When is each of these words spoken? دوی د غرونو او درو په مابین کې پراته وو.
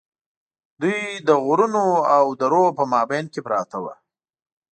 دوی 0.81 0.99
د 1.27 1.29
غرونو 1.45 1.85
او 2.15 2.25
درو 2.39 2.63
په 2.77 2.83
مابین 2.93 3.25
کې 3.33 3.39
پراته 3.45 3.77
وو. 3.83 3.93